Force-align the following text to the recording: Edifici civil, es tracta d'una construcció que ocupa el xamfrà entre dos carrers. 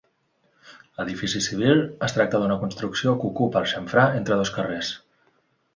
Edifici 1.03 1.41
civil, 1.47 1.83
es 2.07 2.17
tracta 2.17 2.41
d'una 2.45 2.59
construcció 2.65 3.17
que 3.21 3.31
ocupa 3.33 3.65
el 3.65 3.71
xamfrà 3.75 4.09
entre 4.23 4.41
dos 4.43 4.57
carrers. 4.59 4.93